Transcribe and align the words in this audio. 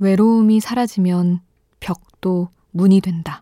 외로움이 0.00 0.60
사라지면 0.60 1.40
벽도 1.80 2.50
문이 2.70 3.00
된다. 3.00 3.40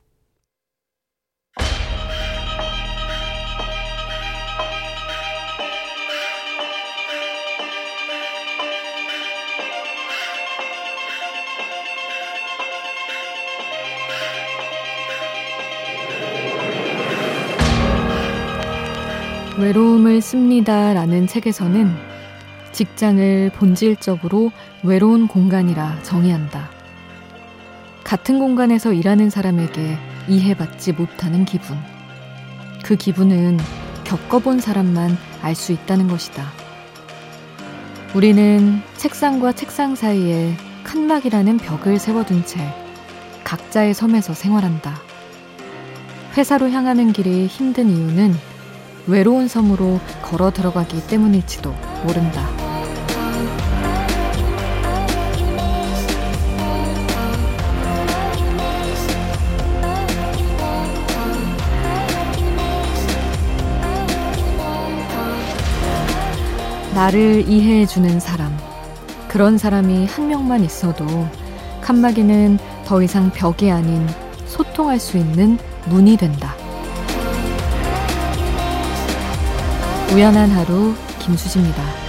외로움을 19.58 20.20
씁니다 20.20 20.92
라는 20.92 21.26
책에서는 21.26 22.15
직장을 22.76 23.52
본질적으로 23.54 24.52
외로운 24.82 25.28
공간이라 25.28 26.02
정의한다. 26.02 26.68
같은 28.04 28.38
공간에서 28.38 28.92
일하는 28.92 29.30
사람에게 29.30 29.96
이해받지 30.28 30.92
못하는 30.92 31.46
기분. 31.46 31.78
그 32.84 32.94
기분은 32.94 33.58
겪어본 34.04 34.60
사람만 34.60 35.16
알 35.40 35.54
수 35.54 35.72
있다는 35.72 36.06
것이다. 36.06 36.44
우리는 38.14 38.82
책상과 38.98 39.52
책상 39.52 39.94
사이에 39.94 40.54
칸막이라는 40.84 41.56
벽을 41.56 41.98
세워둔 41.98 42.44
채 42.44 42.60
각자의 43.42 43.94
섬에서 43.94 44.34
생활한다. 44.34 45.00
회사로 46.36 46.68
향하는 46.68 47.14
길이 47.14 47.46
힘든 47.46 47.88
이유는 47.88 48.34
외로운 49.06 49.48
섬으로 49.48 49.98
걸어 50.20 50.50
들어가기 50.50 51.06
때문일지도 51.06 51.74
모른다. 52.04 52.65
나를 66.96 67.46
이해해주는 67.46 68.20
사람. 68.20 68.56
그런 69.28 69.58
사람이 69.58 70.06
한 70.06 70.28
명만 70.28 70.64
있어도 70.64 71.04
칸막이는 71.82 72.58
더 72.86 73.02
이상 73.02 73.30
벽이 73.30 73.70
아닌 73.70 74.08
소통할 74.46 74.98
수 74.98 75.18
있는 75.18 75.58
문이 75.90 76.16
된다. 76.16 76.54
우연한 80.14 80.50
하루 80.50 80.94
김수지입니다. 81.18 82.05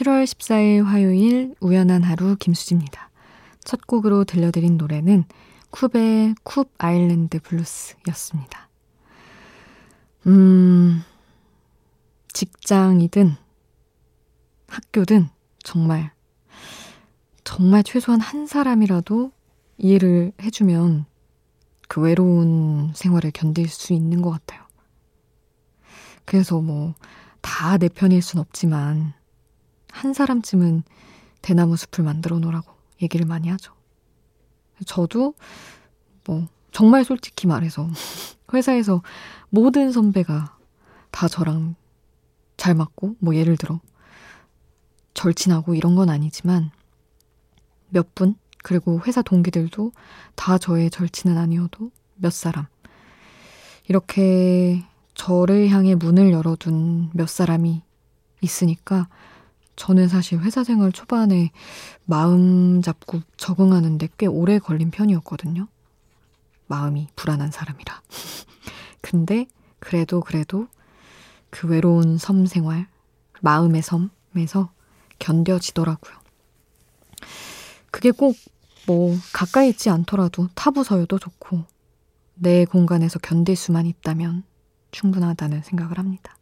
7월 0.00 0.24
14일 0.24 0.84
화요일 0.84 1.54
우연한 1.60 2.02
하루 2.02 2.34
김수지입니다. 2.36 3.10
첫 3.62 3.86
곡으로 3.86 4.24
들려드린 4.24 4.78
노래는 4.78 5.24
쿱의 5.72 6.34
쿱 6.42 6.70
아일랜드 6.78 7.38
블루스였습니다. 7.40 8.70
음, 10.26 11.02
직장이든 12.32 13.36
학교든 14.68 15.28
정말, 15.62 16.12
정말 17.44 17.82
최소한 17.82 18.22
한 18.22 18.46
사람이라도 18.46 19.32
이해를 19.76 20.32
해주면 20.40 21.04
그 21.88 22.00
외로운 22.00 22.92
생활을 22.94 23.32
견딜 23.32 23.68
수 23.68 23.92
있는 23.92 24.22
것 24.22 24.30
같아요. 24.30 24.62
그래서 26.24 26.58
뭐, 26.62 26.94
다 27.42 27.76
내 27.76 27.88
편일 27.88 28.22
순 28.22 28.40
없지만, 28.40 29.19
한 29.92 30.12
사람쯤은 30.12 30.82
대나무 31.42 31.76
숲을 31.76 32.04
만들어 32.04 32.38
놓으라고 32.38 32.72
얘기를 33.02 33.26
많이 33.26 33.48
하죠. 33.48 33.72
저도 34.86 35.34
뭐 36.26 36.46
정말 36.72 37.04
솔직히 37.04 37.46
말해서 37.46 37.88
회사에서 38.52 39.02
모든 39.48 39.92
선배가 39.92 40.56
다 41.10 41.28
저랑 41.28 41.74
잘 42.56 42.74
맞고 42.74 43.16
뭐 43.20 43.34
예를 43.34 43.56
들어 43.56 43.80
절친하고 45.14 45.74
이런 45.74 45.96
건 45.96 46.08
아니지만 46.10 46.70
몇 47.88 48.14
분, 48.14 48.36
그리고 48.62 49.00
회사 49.06 49.22
동기들도 49.22 49.92
다 50.34 50.58
저의 50.58 50.90
절친은 50.90 51.36
아니어도 51.36 51.90
몇 52.14 52.32
사람. 52.32 52.66
이렇게 53.88 54.84
저를 55.14 55.68
향해 55.68 55.94
문을 55.94 56.30
열어둔 56.30 57.10
몇 57.12 57.28
사람이 57.28 57.82
있으니까 58.40 59.08
저는 59.80 60.08
사실 60.08 60.38
회사 60.40 60.62
생활 60.62 60.92
초반에 60.92 61.50
마음 62.04 62.82
잡고 62.82 63.22
적응하는데 63.36 64.08
꽤 64.18 64.26
오래 64.26 64.58
걸린 64.58 64.90
편이었거든요. 64.90 65.68
마음이 66.66 67.08
불안한 67.16 67.50
사람이라. 67.50 68.02
근데 69.00 69.46
그래도 69.78 70.20
그래도 70.20 70.68
그 71.48 71.66
외로운 71.66 72.18
섬 72.18 72.44
생활, 72.46 72.86
마음의 73.40 73.82
섬에서 73.82 74.70
견뎌지더라고요. 75.18 76.14
그게 77.90 78.10
꼭 78.10 78.36
뭐 78.86 79.16
가까이 79.32 79.68
있지 79.68 79.90
않더라도 79.90 80.48
타부서여도 80.54 81.18
좋고 81.18 81.64
내 82.34 82.64
공간에서 82.64 83.18
견딜 83.18 83.54
수만 83.56 83.86
있다면 83.86 84.42
충분하다는 84.90 85.62
생각을 85.62 85.98
합니다. 85.98 86.36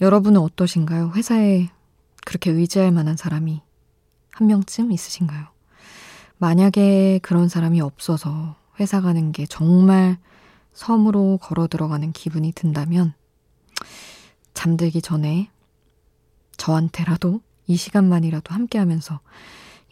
여러분은 0.00 0.40
어떠신가요? 0.40 1.12
회사에 1.14 1.68
그렇게 2.24 2.50
의지할 2.50 2.92
만한 2.92 3.16
사람이 3.16 3.62
한 4.32 4.46
명쯤 4.46 4.92
있으신가요? 4.92 5.46
만약에 6.38 7.20
그런 7.22 7.48
사람이 7.48 7.80
없어서 7.80 8.56
회사 8.78 9.00
가는 9.00 9.32
게 9.32 9.46
정말 9.46 10.18
섬으로 10.72 11.38
걸어 11.42 11.66
들어가는 11.66 12.12
기분이 12.12 12.52
든다면 12.52 13.12
잠들기 14.54 15.02
전에 15.02 15.50
저한테라도 16.56 17.40
이 17.66 17.76
시간만이라도 17.76 18.54
함께 18.54 18.78
하면서 18.78 19.20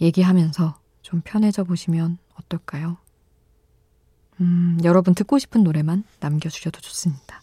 얘기하면서 0.00 0.78
좀 1.02 1.20
편해져 1.24 1.64
보시면 1.64 2.18
어떨까요? 2.34 2.96
음, 4.40 4.78
여러분 4.84 5.14
듣고 5.14 5.38
싶은 5.38 5.64
노래만 5.64 6.04
남겨주셔도 6.20 6.80
좋습니다. 6.80 7.42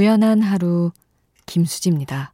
우연한 0.00 0.40
하루 0.40 0.92
김수지입니다. 1.44 2.32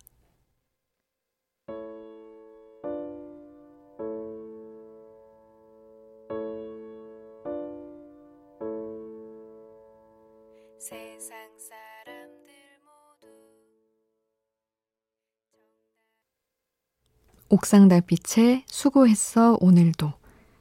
'옥상 17.49 17.89
달빛에 17.89 18.63
수고했어 18.69 19.57
오늘도' 19.61 20.13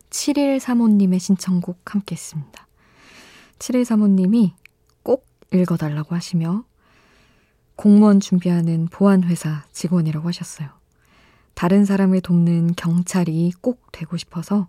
7일 0.09 0.57
사모님의 0.57 1.19
신청곡 1.19 1.93
함께 1.93 2.15
했습니다. 2.15 2.67
7일 3.59 3.85
사모님이 3.85 4.55
꼭 5.03 5.27
읽어달라고 5.53 6.15
하시며 6.15 6.65
공무원 7.75 8.19
준비하는 8.19 8.87
보안회사 8.87 9.65
직원이라고 9.71 10.27
하셨어요. 10.27 10.69
다른 11.53 11.85
사람을 11.85 12.21
돕는 12.21 12.75
경찰이 12.75 13.53
꼭 13.61 13.91
되고 13.91 14.17
싶어서 14.17 14.67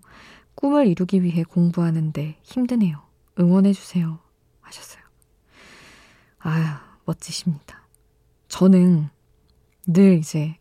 꿈을 0.55 0.87
이루기 0.87 1.23
위해 1.23 1.43
공부하는데 1.43 2.39
힘드네요. 2.43 3.03
응원해주세요. 3.39 4.19
하셨어요. 4.61 5.03
아유, 6.39 6.65
멋지십니다. 7.05 7.87
저는 8.49 9.09
늘 9.87 10.19
이제 10.19 10.57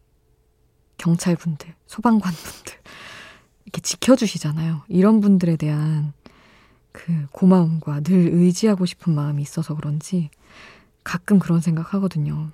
경찰분들, 0.97 1.73
소방관분들, 1.87 2.73
이렇게 3.65 3.81
지켜주시잖아요. 3.81 4.83
이런 4.87 5.21
분들에 5.21 5.55
대한 5.55 6.13
그 6.91 7.27
고마움과 7.31 8.01
늘 8.01 8.29
의지하고 8.33 8.85
싶은 8.85 9.13
마음이 9.13 9.41
있어서 9.41 9.75
그런지 9.75 10.29
가끔 11.05 11.39
그런 11.39 11.61
생각 11.61 11.93
하거든요. 11.93 12.51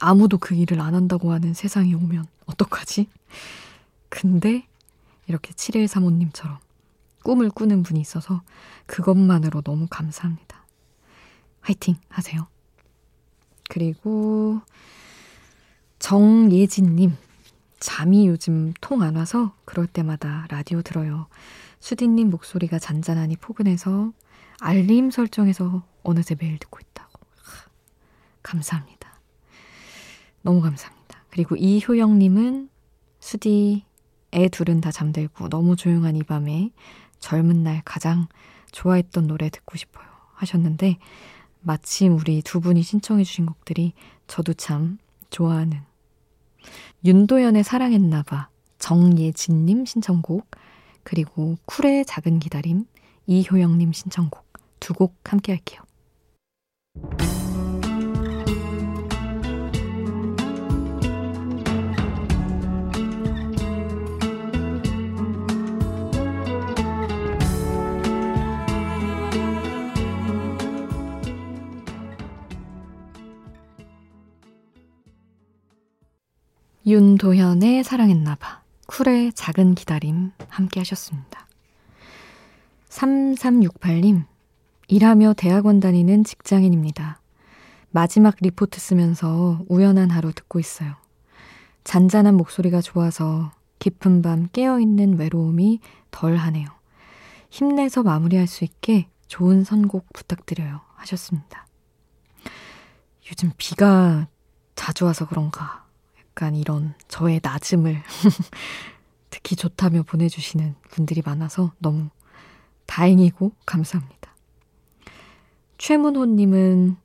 아무도 0.00 0.38
그 0.38 0.56
일을 0.56 0.80
안 0.80 0.96
한다고 0.96 1.30
하는 1.30 1.54
세상이 1.54 1.94
오면 1.94 2.26
어떡하지? 2.46 3.06
근데 4.08 4.66
이렇게 5.28 5.52
7135님처럼 5.52 6.58
꿈을 7.22 7.50
꾸는 7.50 7.84
분이 7.84 8.00
있어서 8.00 8.42
그것만으로 8.86 9.62
너무 9.62 9.86
감사합니다. 9.88 10.66
화이팅 11.60 11.94
하세요. 12.08 12.48
그리고 13.70 14.60
정예진님, 16.00 17.16
잠이 17.78 18.26
요즘 18.26 18.72
통 18.80 19.02
안 19.02 19.14
와서 19.14 19.54
그럴 19.64 19.86
때마다 19.86 20.46
라디오 20.48 20.82
들어요. 20.82 21.28
수디님 21.78 22.30
목소리가 22.30 22.78
잔잔하니 22.80 23.36
포근해서 23.36 24.12
알림 24.60 25.10
설정해서 25.10 25.84
어느새 26.02 26.34
매일 26.38 26.58
듣고 26.58 26.80
있다고. 26.80 27.11
감사합니다. 28.42 29.20
너무 30.42 30.60
감사합니다. 30.60 31.24
그리고 31.30 31.56
이효영님은 31.56 32.68
수디 33.20 33.84
애 34.34 34.48
둘은 34.48 34.80
다 34.80 34.90
잠들고 34.90 35.48
너무 35.48 35.76
조용한 35.76 36.16
이 36.16 36.22
밤에 36.22 36.70
젊은 37.20 37.62
날 37.62 37.82
가장 37.84 38.26
좋아했던 38.72 39.26
노래 39.26 39.50
듣고 39.50 39.76
싶어요 39.76 40.06
하셨는데 40.34 40.98
마침 41.60 42.16
우리 42.16 42.42
두 42.42 42.60
분이 42.60 42.82
신청해 42.82 43.24
주신 43.24 43.46
곡들이 43.46 43.92
저도 44.26 44.54
참 44.54 44.98
좋아하는 45.30 45.80
윤도현의 47.04 47.62
사랑했나봐 47.62 48.48
정예진님 48.78 49.84
신청곡 49.84 50.50
그리고 51.04 51.56
쿨의 51.66 52.04
작은 52.04 52.38
기다림 52.40 52.86
이효영님 53.26 53.92
신청곡 53.92 54.44
두 54.80 54.94
곡 54.94 55.14
함께 55.24 55.52
할게요. 55.52 55.80
윤도현의 76.92 77.84
사랑했나봐. 77.84 78.60
쿨의 78.86 79.32
작은 79.32 79.74
기다림 79.74 80.32
함께 80.50 80.80
하셨습니다. 80.80 81.48
3368님, 82.90 84.26
일하며 84.88 85.32
대학원 85.38 85.80
다니는 85.80 86.22
직장인입니다. 86.22 87.18
마지막 87.92 88.36
리포트 88.38 88.78
쓰면서 88.78 89.64
우연한 89.70 90.10
하루 90.10 90.34
듣고 90.34 90.60
있어요. 90.60 90.96
잔잔한 91.82 92.36
목소리가 92.36 92.82
좋아서 92.82 93.52
깊은 93.78 94.20
밤 94.20 94.48
깨어있는 94.52 95.18
외로움이 95.18 95.80
덜 96.10 96.36
하네요. 96.36 96.68
힘내서 97.48 98.02
마무리할 98.02 98.46
수 98.46 98.64
있게 98.64 99.08
좋은 99.28 99.64
선곡 99.64 100.12
부탁드려요. 100.12 100.82
하셨습니다. 100.96 101.66
요즘 103.30 103.50
비가 103.56 104.28
자주 104.74 105.06
와서 105.06 105.26
그런가 105.26 105.81
약간 106.32 106.54
이런 106.54 106.94
저의 107.08 107.40
낮음을 107.42 108.02
듣기 109.28 109.54
좋다며 109.54 110.02
보내주시는 110.02 110.74
분들이 110.90 111.22
많아서 111.24 111.72
너무 111.78 112.08
다행이고 112.86 113.52
감사합니다. 113.66 114.34
최문호님은 115.76 116.96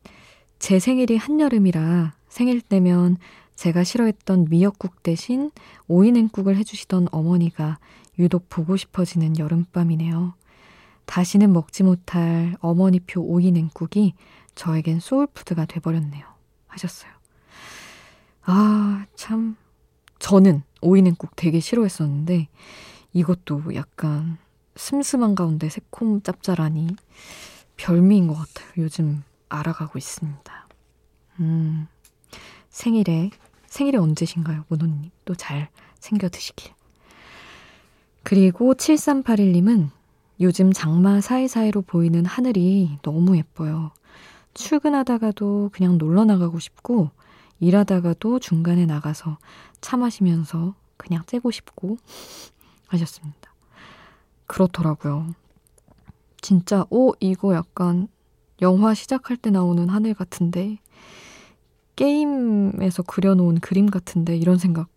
제 0.60 0.80
생일이 0.80 1.18
한여름이라 1.18 2.14
생일 2.30 2.62
때면 2.62 3.18
제가 3.56 3.84
싫어했던 3.84 4.48
미역국 4.50 5.04
대신 5.04 5.52
오이냉국을 5.90 6.56
해주시던 6.56 7.10
어머니가 7.12 7.80
유독 8.20 8.50
보고 8.50 8.78
싶어지는 8.78 9.38
여름밤이네요. 9.38 10.36
다시는 11.06 11.52
먹지 11.52 11.84
못할 11.84 12.56
어머니표 12.60 13.22
오이냉국이 13.22 14.14
저에겐 14.56 15.00
소울푸드가 15.02 15.66
돼버렸네요. 15.66 16.26
하셨어요. 16.68 17.17
아, 18.50 19.06
참. 19.16 19.58
저는 20.20 20.64
오이냉국 20.82 21.36
되게 21.36 21.60
싫어했었는데 21.60 22.48
이것도 23.14 23.76
약간 23.76 24.38
슴슴한 24.76 25.36
가운데 25.36 25.70
새콤 25.70 26.24
짭짤하니 26.24 26.96
별미인 27.76 28.28
것 28.28 28.36
같아요. 28.36 28.68
요즘 28.78 29.24
알아가고 29.50 29.98
있습니다. 30.00 30.68
음, 31.42 31.88
생일에, 32.70 33.32
생일이 33.68 33.98
언제신가요, 33.98 34.64
문호님? 34.70 35.12
또 35.26 35.36
잘 35.36 35.70
챙겨 36.00 36.30
드시길. 36.30 36.72
그리고 38.24 38.74
7381님은 38.74 39.90
요즘 40.40 40.72
장마 40.72 41.20
사이사이로 41.20 41.82
보이는 41.82 42.26
하늘이 42.26 42.98
너무 43.02 43.38
예뻐요. 43.38 43.92
출근하다가도 44.54 45.72
그냥 45.74 45.98
놀러 45.98 46.24
나가고 46.26 46.60
싶고, 46.60 47.12
일하다가도 47.60 48.40
중간에 48.40 48.86
나가서 48.86 49.38
차 49.82 49.98
마시면서 49.98 50.76
그냥 50.98 51.24
째고 51.26 51.52
싶고 51.52 51.98
하셨습니다. 52.88 53.54
그렇더라고요. 54.46 55.34
진짜, 56.42 56.86
오, 56.90 57.14
이거 57.20 57.54
약간 57.54 58.08
영화 58.62 58.94
시작할 58.94 59.38
때 59.38 59.50
나오는 59.50 59.90
하늘 59.90 60.14
같은데, 60.14 60.80
게임에서 61.96 63.04
그려놓은 63.04 63.60
그림 63.60 63.88
같은데, 63.88 64.38
이런 64.38 64.58
생각 64.58 64.88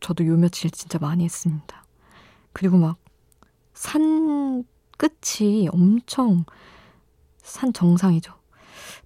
저도 0.00 0.26
요 0.26 0.36
며칠 0.36 0.70
진짜 0.70 0.98
많이 0.98 1.24
했습니다. 1.24 1.84
그리고 2.52 2.78
막, 2.78 2.98
산 3.74 4.64
끝이 4.96 5.68
엄청 5.72 6.44
산 7.38 7.72
정상이죠. 7.72 8.34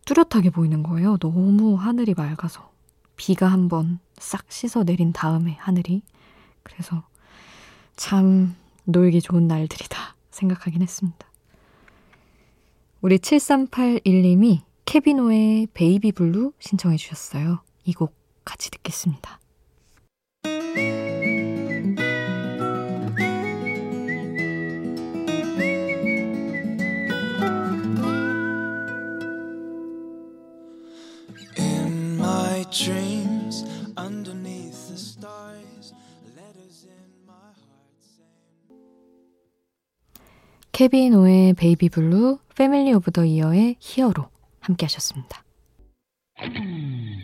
뚜렷하게 0.05 0.51
보이는 0.51 0.83
거예요. 0.83 1.17
너무 1.19 1.77
하늘이 1.77 2.15
맑아서. 2.15 2.74
비가 3.17 3.47
한번 3.49 3.99
싹 4.19 4.51
씻어 4.51 4.85
내린 4.85 5.13
다음에 5.13 5.57
하늘이. 5.61 6.03
그래서 6.63 7.05
참 7.97 8.55
놀기 8.85 9.21
좋은 9.21 9.47
날들이다 9.47 10.17
생각하긴 10.31 10.83
했습니다. 10.83 11.27
우리 13.01 13.19
7381님이 13.19 14.63
케빈 14.85 15.69
오의 15.75 15.91
Baby 15.91 16.13
Blue 16.13 16.53
신청해 16.59 16.97
주셨어요. 16.97 17.63
이 17.85 17.93
곡 17.93 18.15
같이 18.45 18.71
듣겠습니다. 18.71 19.41
케빈 40.75 41.15
오의 41.15 41.55
Baby 41.55 41.89
Blue, 41.89 42.39
Family 42.57 42.93
of 42.95 43.13
the 43.13 43.25
Year의 43.25 43.77
Hero 43.79 44.25
함께 44.59 44.87
하셨습니다. 44.87 45.45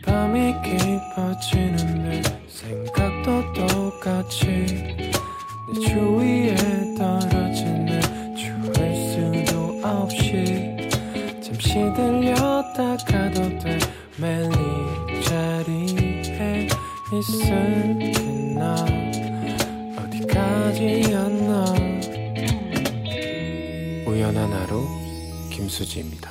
밤이 0.05 0.55
깊어지는데 0.63 2.23
생각도 2.47 3.53
똑같이 3.53 4.47
내 4.47 5.81
주위에 5.81 6.55
떨어지는 6.97 8.37
추울 8.37 8.73
수도 8.95 9.81
없이 9.85 10.77
잠시 11.43 11.75
들렸다 11.97 12.97
가도 12.99 13.59
돼 13.59 13.79
매일 14.17 14.53
자리에 15.25 16.69
있을 17.13 17.90
김수지입니다. 25.81 26.31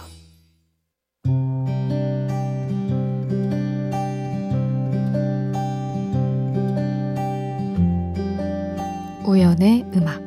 우연의 9.26 9.86
음악 9.96 10.22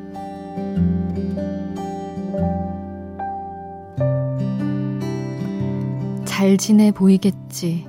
잘 6.25 6.57
지내 6.57 6.91
보이겠지. 6.91 7.85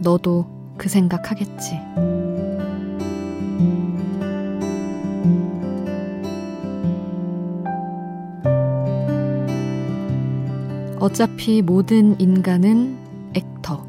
너도 0.00 0.46
그 0.78 0.88
생각하겠지. 0.88 1.78
어차피 11.02 11.62
모든 11.62 12.14
인간은 12.20 12.96
액터. 13.34 13.84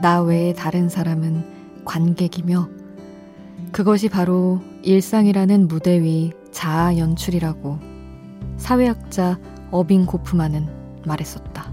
나 0.00 0.22
외에 0.22 0.54
다른 0.54 0.88
사람은 0.88 1.44
관객이며 1.84 2.66
그것이 3.72 4.08
바로 4.08 4.62
일상이라는 4.82 5.68
무대 5.68 6.00
위 6.00 6.32
자아 6.50 6.96
연출이라고 6.96 7.78
사회학자 8.56 9.38
어빙 9.70 10.06
고프만은 10.06 10.66
말했었다. 11.04 11.70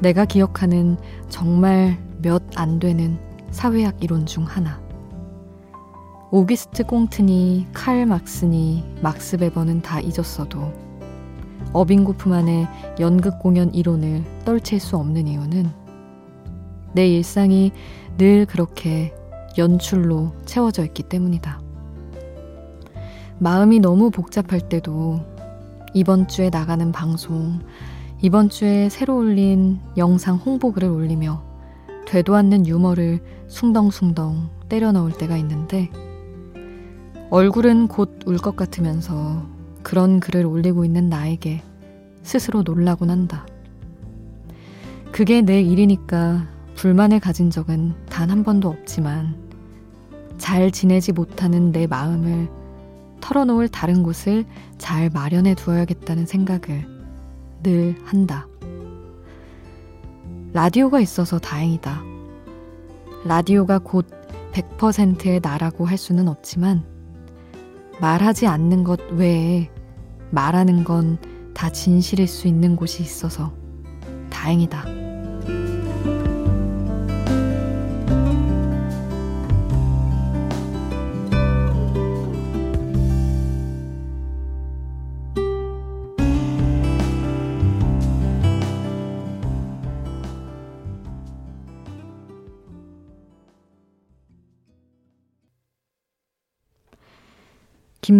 내가 0.00 0.24
기억하는 0.24 0.96
정말 1.28 1.98
몇 2.22 2.42
안 2.56 2.78
되는 2.78 3.18
사회학 3.50 4.02
이론 4.02 4.24
중 4.24 4.44
하나. 4.44 4.80
오기스트 6.30 6.84
꽁트니 6.84 7.66
칼 7.74 8.06
막스니 8.06 8.96
막스 9.02 9.36
베버는 9.36 9.82
다 9.82 10.00
잊었어도 10.00 10.85
어빙 11.72 12.04
고프만의 12.04 12.68
연극 13.00 13.38
공연 13.38 13.72
이론을 13.74 14.24
떨칠 14.44 14.80
수 14.80 14.96
없는 14.96 15.26
이유는 15.26 15.70
내 16.92 17.06
일상이 17.06 17.72
늘 18.16 18.46
그렇게 18.46 19.14
연출로 19.58 20.32
채워져 20.46 20.84
있기 20.84 21.02
때문이다. 21.02 21.60
마음이 23.38 23.80
너무 23.80 24.10
복잡할 24.10 24.60
때도 24.60 25.20
이번 25.92 26.28
주에 26.28 26.48
나가는 26.50 26.90
방송, 26.92 27.60
이번 28.22 28.48
주에 28.48 28.88
새로 28.88 29.18
올린 29.18 29.80
영상 29.96 30.36
홍보글을 30.36 30.88
올리며 30.88 31.42
되도 32.06 32.34
않는 32.36 32.66
유머를 32.66 33.20
숭덩숭덩 33.48 34.48
때려 34.68 34.92
넣을 34.92 35.12
때가 35.12 35.36
있는데 35.36 35.90
얼굴은 37.30 37.88
곧 37.88 38.26
울 38.26 38.38
것 38.38 38.56
같으면서 38.56 39.44
그런 39.86 40.18
글을 40.18 40.44
올리고 40.44 40.84
있는 40.84 41.08
나에게 41.08 41.62
스스로 42.24 42.62
놀라곤 42.62 43.08
한다. 43.08 43.46
그게 45.12 45.42
내 45.42 45.62
일이니까 45.62 46.48
불만을 46.74 47.20
가진 47.20 47.50
적은 47.50 47.94
단 48.10 48.28
한 48.28 48.42
번도 48.42 48.68
없지만 48.68 49.36
잘 50.38 50.72
지내지 50.72 51.12
못하는 51.12 51.70
내 51.70 51.86
마음을 51.86 52.48
털어놓을 53.20 53.68
다른 53.68 54.02
곳을 54.02 54.44
잘 54.76 55.08
마련해 55.08 55.54
두어야겠다는 55.54 56.26
생각을 56.26 56.84
늘 57.62 57.94
한다. 58.04 58.48
라디오가 60.52 60.98
있어서 60.98 61.38
다행이다. 61.38 62.02
라디오가 63.24 63.78
곧 63.78 64.04
100%의 64.50 65.38
나라고 65.40 65.84
할 65.84 65.96
수는 65.96 66.26
없지만 66.26 66.82
말하지 68.00 68.48
않는 68.48 68.82
것 68.82 68.98
외에 69.12 69.70
말하는 70.36 70.84
건 70.84 71.16
다 71.56 71.70
진실일 71.70 72.28
수 72.28 72.48
있는 72.48 72.76
곳이 72.76 73.02
있어서 73.02 73.50
다행이다. 74.28 75.05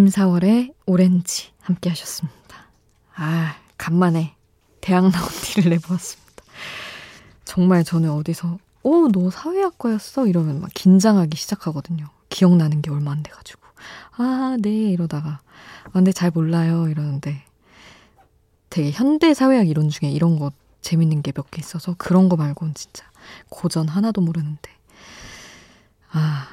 김사월의 0.00 0.74
오렌지 0.84 1.52
함께 1.62 1.88
하셨습니다. 1.88 2.36
아, 3.14 3.56
간만에 3.78 4.34
대학 4.82 5.08
나온 5.10 5.26
티를 5.42 5.70
내보았습니다. 5.70 6.44
정말 7.46 7.82
저는 7.82 8.10
어디서 8.10 8.58
어, 8.82 8.90
너 9.10 9.30
사회학과였어? 9.30 10.26
이러면 10.26 10.60
막 10.60 10.70
긴장하기 10.74 11.34
시작하거든요. 11.38 12.10
기억나는 12.28 12.82
게 12.82 12.90
얼마 12.90 13.12
안 13.12 13.22
돼가지고. 13.22 13.62
아, 14.18 14.58
네, 14.60 14.68
이러다가. 14.90 15.40
아, 15.84 15.90
근데 15.94 16.12
잘 16.12 16.30
몰라요. 16.30 16.88
이러는데. 16.88 17.42
되게 18.68 18.90
현대 18.90 19.32
사회학 19.32 19.66
이론 19.66 19.88
중에 19.88 20.10
이런 20.10 20.38
거 20.38 20.52
재밌는 20.82 21.22
게 21.22 21.32
몇 21.32 21.50
개 21.50 21.58
있어서 21.58 21.94
그런 21.96 22.28
거 22.28 22.36
말고는 22.36 22.74
진짜 22.74 23.02
고전 23.48 23.88
하나도 23.88 24.20
모르는데. 24.20 24.70
아, 26.12 26.46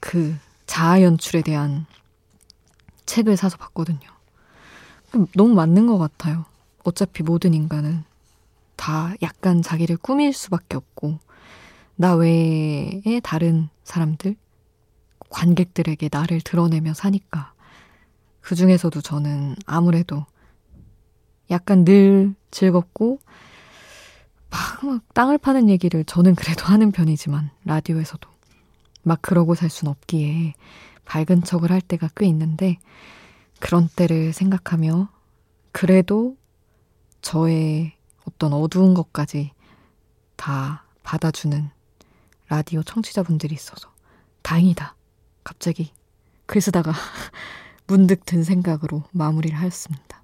그 0.00 0.36
자아 0.66 1.00
연출에 1.00 1.40
대한 1.40 1.86
책을 3.10 3.36
사서 3.36 3.56
봤거든요. 3.56 4.08
너무 5.34 5.54
맞는 5.54 5.88
것 5.88 5.98
같아요. 5.98 6.44
어차피 6.84 7.24
모든 7.24 7.54
인간은 7.54 8.04
다 8.76 9.12
약간 9.20 9.62
자기를 9.62 9.96
꾸밀 9.96 10.32
수밖에 10.32 10.76
없고, 10.76 11.18
나 11.96 12.14
외에 12.14 13.20
다른 13.22 13.68
사람들, 13.82 14.36
관객들에게 15.28 16.08
나를 16.10 16.40
드러내며 16.40 16.94
사니까. 16.94 17.52
그 18.40 18.54
중에서도 18.54 19.00
저는 19.00 19.56
아무래도 19.66 20.24
약간 21.50 21.84
늘 21.84 22.34
즐겁고, 22.52 23.18
막, 24.50 24.84
막 24.84 25.02
땅을 25.14 25.38
파는 25.38 25.68
얘기를 25.68 26.04
저는 26.04 26.36
그래도 26.36 26.64
하는 26.64 26.92
편이지만, 26.92 27.50
라디오에서도. 27.64 28.30
막 29.02 29.20
그러고 29.20 29.56
살 29.56 29.68
순 29.68 29.88
없기에 29.88 30.54
밝은 31.10 31.42
척을 31.42 31.72
할 31.72 31.80
때가 31.80 32.08
꽤 32.14 32.26
있는데 32.26 32.78
그런 33.58 33.88
때를 33.88 34.32
생각하며 34.32 35.08
그래도 35.72 36.36
저의 37.20 37.94
어떤 38.24 38.52
어두운 38.52 38.94
것까지 38.94 39.50
다 40.36 40.84
받아주는 41.02 41.68
라디오 42.48 42.84
청취자분들이 42.84 43.52
있어서 43.56 43.92
다행이다. 44.42 44.94
갑자기 45.42 45.92
글 46.46 46.60
쓰다가 46.60 46.92
문득 47.88 48.24
든 48.24 48.44
생각으로 48.44 49.02
마무리를 49.10 49.58
하였습니다. 49.58 50.22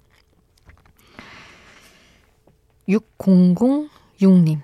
6006님. 2.87 4.61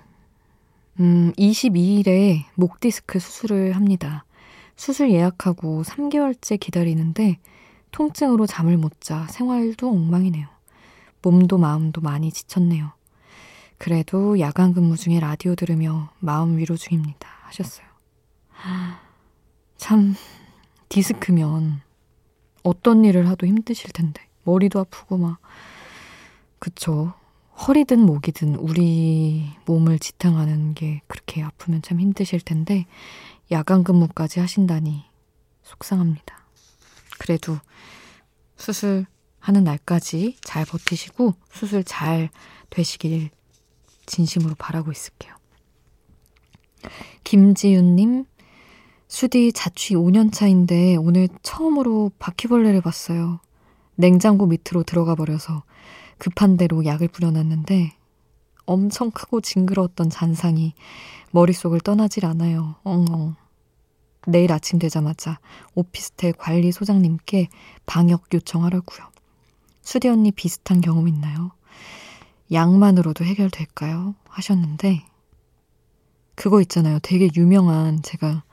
음, 1.02 1.34
22일에 1.34 2.46
목 2.56 2.80
디스크 2.80 3.20
수술을 3.20 3.76
합니다. 3.76 4.24
수술 4.76 5.12
예약하고 5.12 5.84
3개월째 5.84 6.60
기다리는데 6.60 7.40
통증으로 7.92 8.48
잠을 8.48 8.78
못 8.78 8.94
자 9.00 9.28
생활도 9.28 9.90
엉망이네요. 9.90 10.48
몸도 11.22 11.58
마음도 11.58 12.02
많이 12.02 12.32
지쳤네요. 12.32 12.92
그래도 13.78 14.40
야간 14.40 14.74
근무 14.74 14.96
중에 14.96 15.20
라디오 15.20 15.56
들으며 15.56 16.10
마음 16.20 16.58
위로 16.58 16.78
중입니다. 16.78 17.28
하셨어요. 17.44 17.86
참, 19.78 20.16
디스크면 20.90 21.82
어떤 22.64 23.04
일을 23.04 23.28
하도 23.28 23.46
힘드실 23.46 23.92
텐데. 23.92 24.22
머리도 24.44 24.80
아프고 24.80 25.18
막. 25.18 25.40
그쵸. 26.60 27.14
허리든 27.68 28.00
목이든 28.00 28.56
우리 28.56 29.50
몸을 29.66 30.00
지탱하는 30.00 30.74
게 30.74 31.02
그렇게 31.08 31.44
아프면 31.44 31.82
참 31.82 32.00
힘드실 32.00 32.40
텐데, 32.40 32.86
야간 33.54 33.84
근무까지 33.84 34.40
하신다니 34.40 35.06
속상합니다. 35.62 36.46
그래도 37.20 37.58
수술하는 38.58 39.64
날까지 39.64 40.38
잘 40.42 40.66
버티시고 40.66 41.36
수술 41.52 41.84
잘 41.84 42.30
되시길 42.70 43.30
진심으로 44.06 44.56
바라고 44.56 44.92
있을게요. 44.92 45.34
김지윤님, 47.24 48.26
수디 49.08 49.54
자취 49.54 49.94
5년 49.96 50.34
차인데 50.34 50.96
오늘 50.96 51.30
처음으로 51.44 52.12
바퀴벌레를 52.20 52.82
봤어요. 52.82 53.40
냉장고 53.96 54.48
밑으로 54.48 54.84
들어가 54.84 55.14
버려서 55.16 55.64
급한 56.18 56.58
대로 56.58 56.84
약을 56.84 57.08
뿌려놨는데 57.10 57.94
엄청 58.66 59.12
크고 59.12 59.42
징그러웠던 59.42 60.10
잔상이 60.10 60.74
머릿속을 61.32 61.82
떠나질 61.82 62.26
않아요. 62.26 62.76
엉엉. 62.84 63.36
내일 64.28 64.52
아침 64.52 64.80
되자마자 64.80 65.40
오피스텔 65.76 66.34
관리 66.34 66.72
소장님께 66.72 67.50
방역 67.86 68.26
요청하라고요. 68.34 69.08
수디 69.82 70.08
언니 70.08 70.32
비슷한 70.32 70.82
경험 70.82 71.08
있나요? 71.08 71.52
양만으로도 72.52 73.26
해결될까요? 73.26 74.16
하셨는데, 74.28 75.06
그거 76.36 76.62
있잖아요. 76.62 77.00
되게 77.02 77.30
유명한, 77.36 78.02
제가 78.02 78.44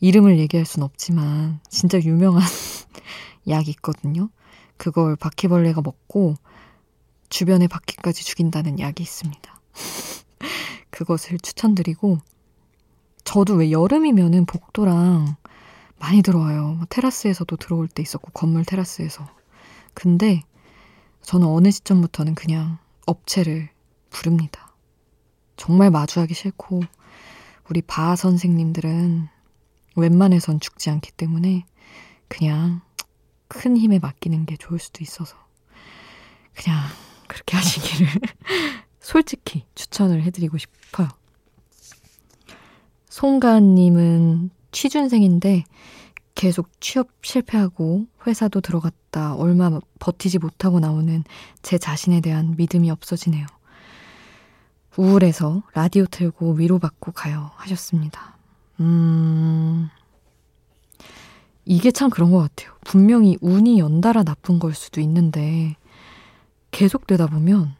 이름을 0.00 0.38
얘기할 0.38 0.66
순 0.66 0.82
없지만, 0.82 1.60
진짜 1.68 2.00
유명한 2.00 2.42
약이 3.48 3.70
있거든요. 3.72 4.30
그걸 4.76 5.16
바퀴벌레가 5.16 5.82
먹고, 5.82 6.34
주변의 7.28 7.68
바퀴까지 7.68 8.24
죽인다는 8.24 8.80
약이 8.80 9.02
있습니다. 9.02 9.60
그것을 10.90 11.38
추천드리고, 11.38 12.18
저도 13.32 13.54
왜 13.54 13.70
여름이면은 13.70 14.44
복도랑 14.44 15.36
많이 16.00 16.20
들어와요. 16.20 16.72
뭐 16.72 16.86
테라스에서도 16.88 17.54
들어올 17.58 17.86
때 17.86 18.02
있었고, 18.02 18.32
건물 18.32 18.64
테라스에서. 18.64 19.24
근데 19.94 20.42
저는 21.22 21.46
어느 21.46 21.70
시점부터는 21.70 22.34
그냥 22.34 22.78
업체를 23.06 23.68
부릅니다. 24.10 24.74
정말 25.56 25.92
마주하기 25.92 26.34
싫고, 26.34 26.80
우리 27.68 27.82
바 27.82 28.16
선생님들은 28.16 29.28
웬만해선 29.94 30.58
죽지 30.58 30.90
않기 30.90 31.12
때문에 31.12 31.66
그냥 32.26 32.80
큰 33.46 33.76
힘에 33.76 34.00
맡기는 34.00 34.44
게 34.44 34.56
좋을 34.56 34.80
수도 34.80 35.04
있어서 35.04 35.36
그냥 36.52 36.80
그렇게 37.28 37.56
하시기를 37.56 38.08
솔직히 38.98 39.66
추천을 39.76 40.24
해드리고 40.24 40.58
싶어요. 40.58 41.19
송가은님은 43.10 44.50
취준생인데 44.72 45.64
계속 46.34 46.70
취업 46.80 47.08
실패하고 47.22 48.06
회사도 48.26 48.60
들어갔다 48.60 49.34
얼마 49.34 49.78
버티지 49.98 50.38
못하고 50.38 50.80
나오는 50.80 51.24
제 51.60 51.76
자신에 51.76 52.20
대한 52.20 52.54
믿음이 52.56 52.90
없어지네요. 52.90 53.46
우울해서 54.96 55.62
라디오 55.74 56.06
틀고 56.06 56.52
위로받고 56.52 57.12
가요 57.12 57.50
하셨습니다. 57.56 58.38
음, 58.78 59.88
이게 61.64 61.90
참 61.90 62.10
그런 62.10 62.30
것 62.30 62.38
같아요. 62.38 62.74
분명히 62.84 63.36
운이 63.40 63.78
연달아 63.78 64.22
나쁜 64.22 64.58
걸 64.58 64.72
수도 64.72 65.00
있는데 65.00 65.76
계속되다 66.70 67.26
보면 67.26 67.74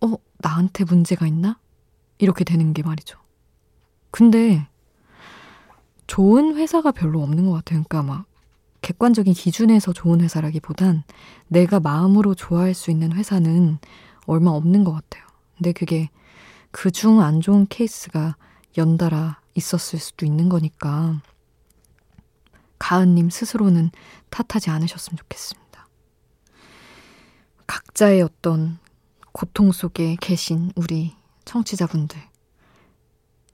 어, 0.00 0.14
나한테 0.38 0.84
문제가 0.84 1.26
있나? 1.26 1.58
이렇게 2.18 2.44
되는 2.44 2.72
게 2.72 2.82
말이죠. 2.82 3.18
근데 4.10 4.66
좋은 6.06 6.56
회사가 6.56 6.92
별로 6.92 7.22
없는 7.22 7.46
것 7.46 7.52
같아요. 7.52 7.82
그러니까 7.88 8.02
막 8.02 8.26
객관적인 8.82 9.34
기준에서 9.34 9.92
좋은 9.92 10.20
회사라기보단 10.20 11.02
내가 11.48 11.80
마음으로 11.80 12.34
좋아할 12.34 12.74
수 12.74 12.90
있는 12.90 13.12
회사는 13.12 13.78
얼마 14.26 14.50
없는 14.50 14.84
것 14.84 14.92
같아요. 14.92 15.24
근데 15.56 15.72
그게 15.72 16.08
그 16.70 16.90
중 16.90 17.20
안 17.20 17.40
좋은 17.40 17.66
케이스가 17.68 18.36
연달아 18.76 19.40
있었을 19.54 19.98
수도 19.98 20.26
있는 20.26 20.48
거니까 20.48 21.20
가은님 22.78 23.30
스스로는 23.30 23.90
탓하지 24.30 24.70
않으셨으면 24.70 25.16
좋겠습니다. 25.16 25.88
각자의 27.66 28.22
어떤 28.22 28.78
고통 29.32 29.72
속에 29.72 30.16
계신 30.20 30.70
우리 30.76 31.14
청취자분들 31.46 32.18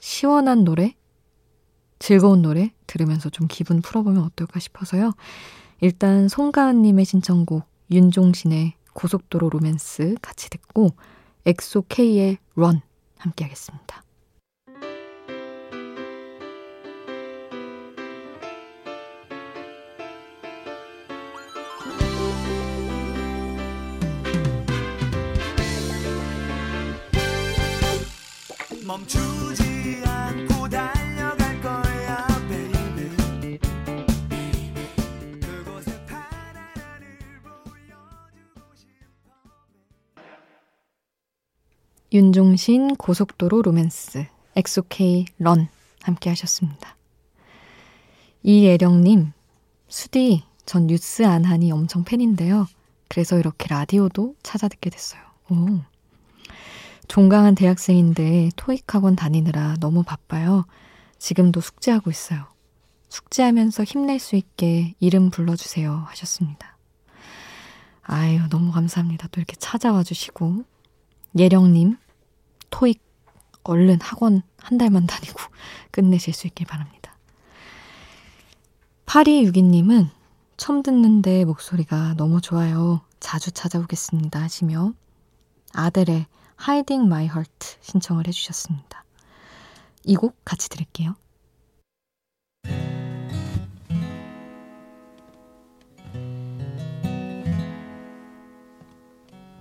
시원한 0.00 0.64
노래 0.64 0.94
즐거운 2.02 2.42
노래 2.42 2.72
들으면서 2.88 3.30
좀 3.30 3.46
기분 3.48 3.80
풀어보면 3.80 4.24
어떨까 4.24 4.58
싶어서요. 4.58 5.12
일단 5.80 6.26
송가은님의 6.28 7.04
신청곡 7.04 7.64
윤종신의 7.92 8.74
고속도로 8.92 9.50
로맨스 9.50 10.16
같이 10.20 10.50
듣고 10.50 10.90
엑소 11.46 11.84
K의 11.88 12.38
런 12.56 12.80
함께 13.18 13.44
하겠습니다. 13.44 14.02
멈추지 28.84 30.02
윤종신 42.12 42.96
고속도로 42.96 43.62
로맨스, 43.62 44.26
엑소케이 44.54 45.24
런 45.38 45.68
함께 46.02 46.28
하셨습니다. 46.28 46.94
이예령님, 48.42 49.32
수디, 49.88 50.42
전 50.66 50.88
뉴스 50.88 51.24
안 51.24 51.44
하니 51.44 51.72
엄청 51.72 52.04
팬인데요. 52.04 52.66
그래서 53.08 53.38
이렇게 53.38 53.66
라디오도 53.68 54.34
찾아 54.42 54.68
듣게 54.68 54.90
됐어요. 54.90 55.22
오. 55.48 55.80
종강한 57.08 57.54
대학생인데 57.54 58.50
토익 58.56 58.94
학원 58.94 59.16
다니느라 59.16 59.76
너무 59.80 60.02
바빠요. 60.02 60.66
지금도 61.18 61.62
숙제하고 61.62 62.10
있어요. 62.10 62.46
숙제하면서 63.08 63.84
힘낼 63.84 64.18
수 64.18 64.36
있게 64.36 64.94
이름 65.00 65.30
불러주세요 65.30 66.04
하셨습니다. 66.08 66.76
아유, 68.02 68.40
너무 68.50 68.70
감사합니다. 68.70 69.28
또 69.28 69.40
이렇게 69.40 69.56
찾아와 69.56 70.02
주시고. 70.02 70.64
예령님, 71.38 71.96
토익 72.72 73.00
얼른 73.62 74.00
학원 74.00 74.42
한 74.58 74.78
달만 74.78 75.06
다니고 75.06 75.38
끝내실 75.92 76.34
수 76.34 76.48
있길 76.48 76.66
바랍니다. 76.66 77.16
8262님은 79.06 80.08
처음 80.56 80.82
듣는데 80.82 81.44
목소리가 81.44 82.14
너무 82.16 82.40
좋아요. 82.40 83.02
자주 83.20 83.52
찾아오겠습니다 83.52 84.40
하시며 84.40 84.92
아델의 85.74 86.26
Hiding 86.60 87.06
My 87.06 87.24
Heart 87.26 87.76
신청을 87.82 88.26
해주셨습니다. 88.26 89.04
이 90.04 90.16
곡 90.16 90.34
같이 90.44 90.68
들을게요. 90.68 91.14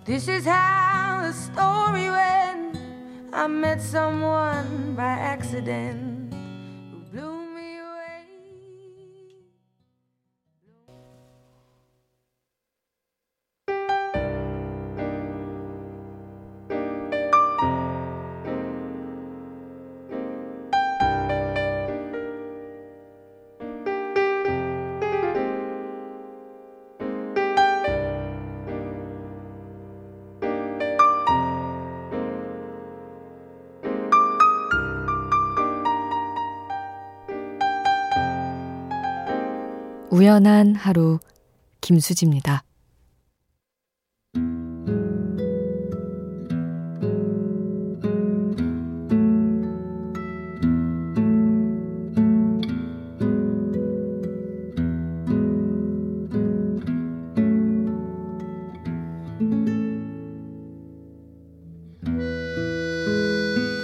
This 0.06 0.28
is 0.28 0.48
how 0.48 1.22
the 1.22 1.34
story 1.34 2.10
went. 2.10 2.41
I 3.34 3.48
met 3.48 3.82
someone 3.82 4.94
by 4.94 5.04
accident 5.04 6.11
우연한 40.12 40.76
하루 40.76 41.20
김수지입니다. 41.80 42.66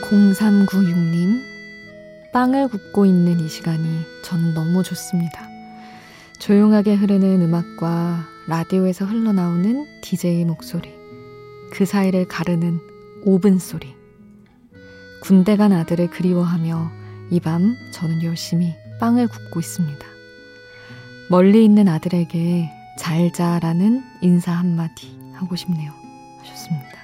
(0396님) 0.09 1.41
빵을 2.33 2.67
굽고 2.67 3.05
있는 3.05 3.39
이 3.39 3.47
시간이 3.47 3.83
저는 4.25 4.53
너무 4.53 4.83
좋습니다. 4.83 5.46
조용하게 6.47 6.95
흐르는 6.95 7.41
음악과 7.41 8.23
라디오에서 8.47 9.03
흘러나오는 9.03 9.85
DJ 9.99 10.45
목소리, 10.45 10.93
그 11.73 11.85
사이를 11.85 12.25
가르는 12.25 12.79
오븐 13.25 13.59
소리. 13.59 13.93
군대 15.21 15.57
간 15.57 15.73
아들을 15.73 16.09
그리워하며 16.09 16.89
이 17.31 17.41
밤 17.41 17.75
저는 17.91 18.23
열심히 18.23 18.73
빵을 19.01 19.27
굽고 19.27 19.59
있습니다. 19.59 20.05
멀리 21.29 21.65
있는 21.65 21.89
아들에게 21.89 22.71
잘 22.97 23.33
자라는 23.33 24.01
인사 24.21 24.53
한마디 24.53 25.19
하고 25.33 25.57
싶네요. 25.57 25.91
하셨습니다. 26.39 26.97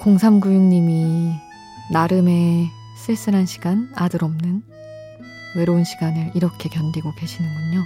0396님이 0.00 1.32
나름의 1.92 2.66
쓸쓸한 2.96 3.46
시간, 3.46 3.88
아들 3.94 4.24
없는 4.24 4.64
외로운 5.56 5.84
시간을 5.84 6.32
이렇게 6.34 6.68
견디고 6.68 7.14
계시는군요. 7.14 7.84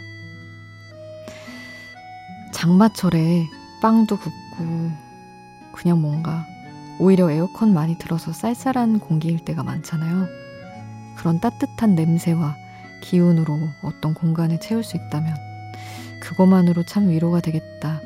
장마철에 2.53 3.47
빵도 3.83 4.17
굽고 4.17 4.91
그냥 5.73 6.01
뭔가 6.01 6.47
오히려 6.99 7.31
에어컨 7.31 7.75
많이 7.75 7.99
틀어서 7.99 8.33
쌀쌀한 8.33 9.01
공기일 9.01 9.45
때가 9.45 9.63
많잖아요. 9.63 10.29
그런 11.17 11.41
따뜻한 11.41 11.95
냄새와 11.95 12.57
기운으로 13.03 13.59
어떤 13.83 14.15
공간을 14.15 14.61
채울 14.61 14.83
수 14.83 14.97
있다면 14.97 15.35
그것만으로 16.21 16.85
참 16.85 17.09
위로가 17.09 17.41
되겠다. 17.41 18.01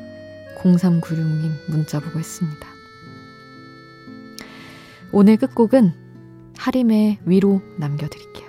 0396님 0.57 1.69
문자 1.69 1.99
보고 1.99 2.19
있습니다. 2.19 2.67
오늘 5.11 5.37
끝곡은 5.37 5.93
하림의 6.57 7.19
위로 7.25 7.61
남겨드릴게요. 7.77 8.48